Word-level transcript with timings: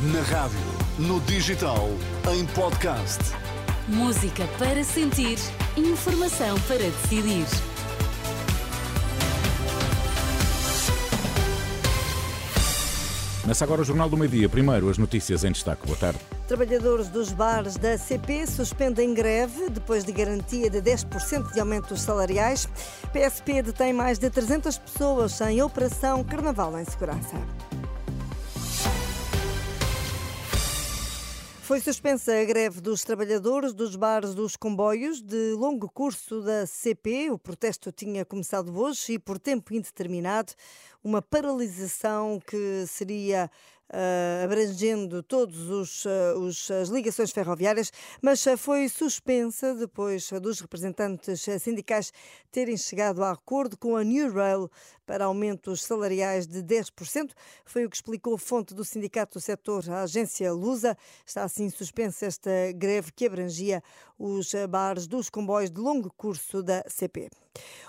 Na 0.00 0.22
rádio, 0.22 0.56
no 0.96 1.20
digital, 1.22 1.88
em 2.32 2.46
podcast. 2.46 3.18
Música 3.88 4.46
para 4.56 4.84
sentir, 4.84 5.36
informação 5.76 6.56
para 6.68 6.78
decidir. 6.78 7.44
Começa 13.40 13.64
agora 13.64 13.80
o 13.80 13.84
Jornal 13.84 14.08
do 14.08 14.16
Meio 14.16 14.30
Dia. 14.30 14.48
Primeiro, 14.48 14.88
as 14.88 14.98
notícias 14.98 15.42
em 15.42 15.50
destaque. 15.50 15.84
Boa 15.84 15.98
tarde. 15.98 16.20
Trabalhadores 16.46 17.08
dos 17.08 17.32
bares 17.32 17.76
da 17.76 17.98
CP 17.98 18.46
suspendem 18.46 19.12
greve 19.12 19.68
depois 19.68 20.04
de 20.04 20.12
garantia 20.12 20.70
de 20.70 20.80
10% 20.80 21.52
de 21.52 21.58
aumentos 21.58 22.02
salariais. 22.02 22.68
PSP 23.12 23.62
detém 23.62 23.92
mais 23.92 24.16
de 24.16 24.30
300 24.30 24.78
pessoas 24.78 25.40
em 25.40 25.60
Operação 25.60 26.22
Carnaval 26.22 26.78
em 26.78 26.84
Segurança. 26.84 27.36
Foi 31.68 31.80
suspensa 31.80 32.32
a 32.32 32.44
greve 32.46 32.80
dos 32.80 33.02
trabalhadores 33.04 33.74
dos 33.74 33.94
bares 33.94 34.34
dos 34.34 34.56
comboios 34.56 35.20
de 35.20 35.52
longo 35.52 35.86
curso 35.86 36.40
da 36.40 36.66
CP. 36.66 37.30
O 37.30 37.38
protesto 37.38 37.92
tinha 37.92 38.24
começado 38.24 38.74
hoje 38.74 39.12
e 39.12 39.18
por 39.18 39.38
tempo 39.38 39.74
indeterminado. 39.74 40.54
Uma 41.08 41.22
paralisação 41.22 42.38
que 42.38 42.84
seria 42.86 43.50
uh, 43.88 44.44
abrangendo 44.44 45.22
todas 45.22 45.56
uh, 46.04 46.38
os, 46.38 46.70
as 46.70 46.90
ligações 46.90 47.30
ferroviárias, 47.30 47.90
mas 48.20 48.44
uh, 48.44 48.58
foi 48.58 48.90
suspensa 48.90 49.74
depois 49.74 50.28
dos 50.42 50.60
representantes 50.60 51.46
sindicais 51.62 52.12
terem 52.52 52.76
chegado 52.76 53.24
a 53.24 53.30
acordo 53.30 53.74
com 53.78 53.96
a 53.96 54.04
New 54.04 54.30
Rail 54.30 54.70
para 55.06 55.24
aumentos 55.24 55.82
salariais 55.82 56.46
de 56.46 56.62
10%. 56.62 57.30
Foi 57.64 57.86
o 57.86 57.88
que 57.88 57.96
explicou 57.96 58.34
a 58.34 58.38
fonte 58.38 58.74
do 58.74 58.84
sindicato 58.84 59.38
do 59.38 59.40
setor, 59.42 59.88
a 59.88 60.02
agência 60.02 60.52
Lusa. 60.52 60.94
Está 61.24 61.42
assim 61.44 61.70
suspensa 61.70 62.26
esta 62.26 62.50
greve 62.74 63.12
que 63.12 63.24
abrangia 63.24 63.82
os 64.18 64.52
bares 64.68 65.06
dos 65.06 65.30
comboios 65.30 65.70
de 65.70 65.80
longo 65.80 66.12
curso 66.18 66.62
da 66.62 66.84
CP. 66.86 67.30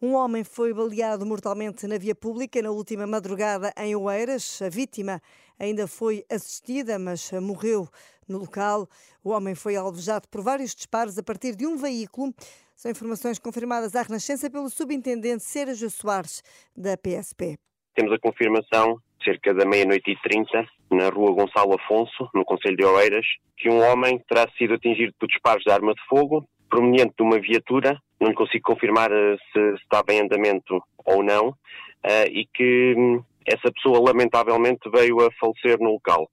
Um 0.00 0.14
homem 0.14 0.42
foi 0.42 0.74
baleado 0.74 1.24
mortalmente 1.24 1.86
na 1.86 1.96
via 1.96 2.14
pública 2.14 2.60
na 2.60 2.70
última 2.70 3.06
madrugada 3.06 3.72
em 3.76 3.94
Oeiras. 3.94 4.60
A 4.60 4.68
vítima 4.68 5.22
ainda 5.58 5.86
foi 5.86 6.24
assistida, 6.28 6.98
mas 6.98 7.30
morreu 7.32 7.88
no 8.28 8.38
local. 8.38 8.88
O 9.22 9.30
homem 9.30 9.54
foi 9.54 9.76
alvejado 9.76 10.26
por 10.28 10.42
vários 10.42 10.74
disparos 10.74 11.16
a 11.18 11.22
partir 11.22 11.54
de 11.54 11.66
um 11.66 11.76
veículo. 11.76 12.34
São 12.74 12.90
informações 12.90 13.38
confirmadas 13.38 13.94
à 13.94 14.02
Renascença 14.02 14.50
pelo 14.50 14.68
subintendente 14.68 15.44
Sérgio 15.44 15.88
Soares, 15.88 16.42
da 16.76 16.96
PSP. 16.96 17.56
Temos 17.94 18.12
a 18.12 18.18
confirmação, 18.18 18.98
cerca 19.22 19.54
da 19.54 19.64
meia-noite 19.64 20.10
e 20.10 20.20
trinta, 20.20 20.66
na 20.90 21.08
rua 21.10 21.32
Gonçalo 21.32 21.74
Afonso, 21.74 22.28
no 22.34 22.44
Conselho 22.44 22.76
de 22.76 22.84
Oeiras, 22.84 23.26
que 23.56 23.68
um 23.68 23.80
homem 23.80 24.18
terá 24.28 24.50
sido 24.58 24.74
atingido 24.74 25.12
por 25.18 25.28
disparos 25.28 25.62
de 25.62 25.70
arma 25.70 25.94
de 25.94 26.04
fogo 26.08 26.44
proveniente 26.72 27.12
de 27.18 27.22
uma 27.22 27.38
viatura, 27.38 28.00
não 28.18 28.32
consigo 28.32 28.64
confirmar 28.64 29.12
eh, 29.12 29.36
se 29.52 29.74
estava 29.82 30.10
em 30.10 30.22
andamento 30.22 30.82
ou 31.04 31.22
não, 31.22 31.54
eh, 32.02 32.28
e 32.28 32.46
que 32.46 32.94
hum, 32.96 33.22
essa 33.46 33.70
pessoa 33.70 34.00
lamentavelmente 34.00 34.88
veio 34.90 35.20
a 35.20 35.30
falecer 35.38 35.78
no 35.78 35.92
local. 35.92 36.30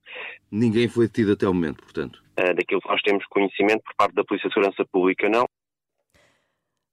Ninguém 0.49 0.87
foi 0.87 1.07
detido 1.07 1.33
até 1.33 1.45
o 1.45 1.53
momento, 1.53 1.83
portanto? 1.83 2.23
Eh, 2.37 2.53
daquilo 2.53 2.79
que 2.79 2.87
nós 2.87 3.01
temos 3.01 3.25
conhecimento 3.25 3.83
por 3.83 3.95
parte 3.97 4.15
da 4.15 4.23
Polícia 4.23 4.47
de 4.47 4.53
Segurança 4.53 4.85
Pública, 4.89 5.27
não. 5.27 5.45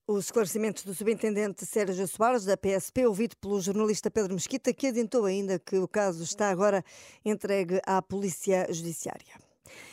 Os 0.09 0.25
esclarecimentos 0.25 0.85
do 0.85 0.93
subintendente 0.93 1.65
Sérgio 1.65 2.07
Soares, 2.09 2.45
da 2.45 2.57
PSP, 2.57 3.07
ouvido 3.07 3.37
pelo 3.41 3.61
jornalista 3.61 4.11
Pedro 4.11 4.35
Mesquita, 4.35 4.75
que 4.75 4.89
adiantou 4.89 5.25
ainda 5.25 5.59
que 5.59 5.79
o 5.79 5.87
caso 5.87 6.25
está 6.25 6.51
agora 6.51 6.83
entregue 7.25 7.81
à 7.87 8.03
Polícia 8.03 8.67
Judiciária. 8.73 9.46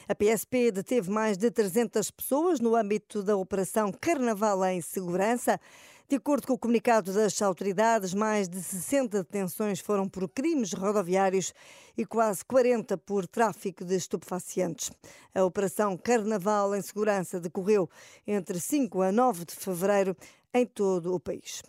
A 0.08 0.16
PSP 0.16 0.72
deteve 0.72 1.10
mais 1.10 1.38
de 1.38 1.50
300 1.50 2.12
pessoas 2.12 2.60
no 2.60 2.76
âmbito 2.76 3.24
da 3.24 3.36
Operação 3.36 3.92
Carnaval 3.92 4.64
em 4.66 4.82
Segurança. 4.82 5.60
De 6.10 6.18
acordo 6.18 6.46
com 6.46 6.54
o 6.54 6.60
comunicado 6.60 7.14
das 7.14 7.42
autoridades, 7.42 8.14
mais 8.14 8.48
de 8.48 8.62
60 8.62 9.24
detenções 9.24 9.80
foram 9.80 10.08
por 10.08 10.30
crimes 10.30 10.74
rodoviários 10.74 11.54
e 11.98 12.06
quase 12.06 12.46
40 12.46 12.98
por 12.98 13.26
tráfico 13.26 13.84
de 13.84 13.96
estupefacientes. 13.96 14.92
A 15.34 15.44
Operação 15.44 15.98
Carnaval 15.98 16.76
em 16.76 16.82
Segurança 16.82 17.40
decorreu 17.40 17.90
entre 18.28 18.60
5 18.60 19.02
a 19.02 19.12
9 19.12 19.46
de 19.46 19.56
fevereiro 19.56 20.16
em 20.54 20.66
todo 20.66 21.14
o 21.14 21.20
país. 21.20 21.62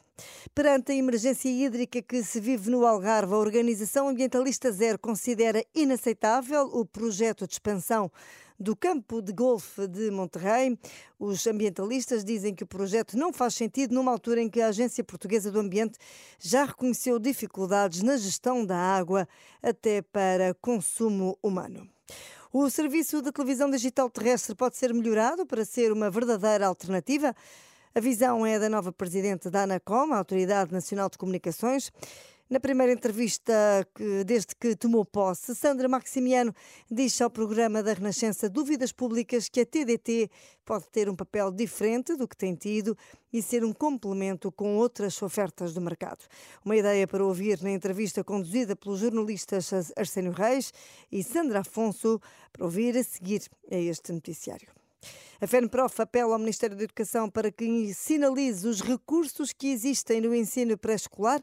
Perante 0.55 0.93
a 0.93 0.95
emergência 0.95 1.49
hídrica 1.49 2.01
que 2.01 2.23
se 2.23 2.41
vive 2.41 2.71
no 2.71 2.87
Algarve, 2.87 3.35
a 3.35 3.39
Organização 3.39 4.09
Ambientalista 4.09 4.71
Zero 4.71 4.99
considera 4.99 5.65
inaceitável 5.75 6.67
o 6.73 6.85
projeto 6.85 7.47
de 7.47 7.55
expansão 7.55 8.11
do 8.59 8.77
campo 8.77 9.21
de 9.21 9.33
golfe 9.33 9.89
de 9.89 10.11
Monterrey. 10.13 10.79
Os 11.19 11.45
ambientalistas 11.47 12.25
dizem 12.25 12.55
que 12.55 12.63
o 12.63 12.67
projeto 12.67 13.17
não 13.17 13.33
faz 13.33 13.55
sentido 13.55 13.95
numa 13.95 14.13
altura 14.13 14.41
em 14.41 14.49
que 14.49 14.61
a 14.61 14.69
Agência 14.69 15.03
Portuguesa 15.03 15.51
do 15.51 15.59
Ambiente 15.59 15.99
já 16.39 16.65
reconheceu 16.65 17.19
dificuldades 17.19 18.03
na 18.03 18.17
gestão 18.17 18.65
da 18.65 18.77
água 18.77 19.29
até 19.61 20.03
para 20.03 20.55
consumo 20.55 21.37
humano. 21.43 21.89
O 22.53 22.71
serviço 22.71 23.21
de 23.21 23.33
televisão 23.33 23.69
digital 23.69 24.09
terrestre 24.09 24.55
pode 24.55 24.77
ser 24.77 24.95
melhorado 24.95 25.45
para 25.45 25.65
ser 25.65 25.91
uma 25.91 26.09
verdadeira 26.09 26.69
alternativa. 26.69 27.35
A 27.97 28.01
visão 28.01 28.45
é 28.45 28.59
da 28.59 28.69
nova 28.69 28.91
presidente 28.91 29.49
da 29.49 29.63
ANACOM, 29.63 30.13
a 30.13 30.19
Autoridade 30.19 30.73
Nacional 30.73 31.09
de 31.09 31.17
Comunicações. 31.17 31.93
Na 32.51 32.59
primeira 32.59 32.93
entrevista, 32.93 33.55
desde 34.27 34.53
que 34.57 34.75
tomou 34.75 35.05
posse, 35.05 35.55
Sandra 35.55 35.89
Maximiano 35.89 36.53
disse 36.91 37.23
ao 37.23 37.31
programa 37.31 37.85
da 37.85 37.93
Renascença 37.93 38.51
Dúvidas 38.51 38.91
Públicas 38.91 39.49
que 39.49 39.61
a 39.61 39.65
TDT 39.65 40.29
pode 40.65 40.89
ter 40.89 41.09
um 41.09 41.15
papel 41.15 41.53
diferente 41.53 42.17
do 42.17 42.27
que 42.27 42.37
tem 42.37 42.57
tido 42.57 42.99
e 43.33 43.41
ser 43.41 43.65
um 43.65 43.73
complemento 43.73 44.51
com 44.51 44.75
outras 44.75 45.23
ofertas 45.23 45.73
do 45.73 45.81
mercado. 45.81 46.25
Uma 46.65 46.75
ideia 46.75 47.07
para 47.07 47.25
ouvir 47.25 47.63
na 47.63 47.71
entrevista 47.71 48.25
conduzida 48.25 48.75
pelos 48.75 48.99
jornalistas 48.99 49.71
Arsénio 49.97 50.33
Reis 50.33 50.73
e 51.13 51.23
Sandra 51.23 51.61
Afonso, 51.61 52.21
para 52.53 52.65
ouvir 52.65 52.99
a 52.99 53.05
seguir 53.05 53.43
a 53.71 53.77
este 53.77 54.13
noticiário. 54.13 54.84
A 55.41 55.47
FENPROF 55.47 56.01
apela 56.01 56.35
ao 56.35 56.39
Ministério 56.39 56.77
da 56.77 56.85
Educação 56.85 57.29
para 57.31 57.51
que 57.51 57.93
sinalize 57.95 58.67
os 58.67 58.81
recursos 58.81 59.53
que 59.53 59.69
existem 59.69 60.21
no 60.21 60.35
ensino 60.35 60.77
pré-escolar 60.77 61.43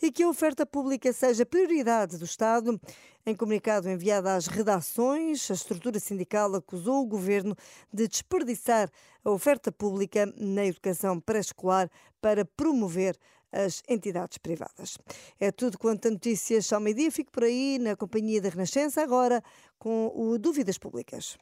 e 0.00 0.12
que 0.12 0.22
a 0.22 0.28
oferta 0.28 0.64
pública 0.64 1.12
seja 1.12 1.44
prioridade 1.44 2.16
do 2.18 2.24
Estado. 2.24 2.80
Em 3.26 3.34
comunicado 3.34 3.90
enviado 3.90 4.28
às 4.28 4.46
redações, 4.46 5.50
a 5.50 5.54
estrutura 5.54 5.98
sindical 6.00 6.54
acusou 6.54 7.02
o 7.02 7.06
governo 7.06 7.54
de 7.92 8.08
desperdiçar 8.08 8.90
a 9.24 9.30
oferta 9.30 9.70
pública 9.70 10.32
na 10.36 10.64
educação 10.64 11.20
pré-escolar 11.20 11.90
para 12.20 12.44
promover 12.44 13.18
as 13.52 13.82
entidades 13.88 14.38
privadas. 14.38 14.98
É 15.40 15.50
tudo 15.50 15.78
quanto 15.78 16.08
a 16.08 16.10
notícias 16.10 16.72
ao 16.72 16.80
meio-dia. 16.80 17.10
Fico 17.10 17.32
por 17.32 17.44
aí 17.44 17.78
na 17.78 17.96
companhia 17.96 18.40
da 18.40 18.48
Renascença, 18.48 19.02
agora 19.02 19.42
com 19.78 20.12
o 20.14 20.38
Dúvidas 20.38 20.78
Públicas. 20.78 21.36